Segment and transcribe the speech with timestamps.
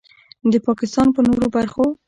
[0.51, 1.85] د پاکستان په نورو برخو